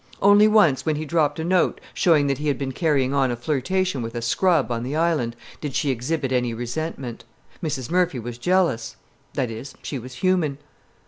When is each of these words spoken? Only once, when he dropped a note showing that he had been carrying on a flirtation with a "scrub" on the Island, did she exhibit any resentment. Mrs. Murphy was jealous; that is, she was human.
Only 0.19 0.47
once, 0.47 0.83
when 0.83 0.95
he 0.95 1.05
dropped 1.05 1.39
a 1.39 1.43
note 1.43 1.79
showing 1.93 2.25
that 2.25 2.39
he 2.39 2.47
had 2.47 2.57
been 2.57 2.71
carrying 2.71 3.13
on 3.13 3.29
a 3.29 3.35
flirtation 3.35 4.01
with 4.01 4.15
a 4.15 4.21
"scrub" 4.23 4.71
on 4.71 4.81
the 4.81 4.95
Island, 4.95 5.35
did 5.61 5.75
she 5.75 5.91
exhibit 5.91 6.31
any 6.31 6.55
resentment. 6.55 7.23
Mrs. 7.61 7.91
Murphy 7.91 8.17
was 8.17 8.39
jealous; 8.39 8.95
that 9.35 9.51
is, 9.51 9.75
she 9.83 9.99
was 9.99 10.15
human. 10.15 10.57